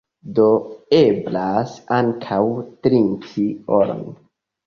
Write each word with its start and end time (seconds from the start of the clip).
Do, 0.37 0.45
eblas 0.99 1.75
ankaŭ 1.97 2.39
trinki 2.87 3.45
oron. 3.81 4.05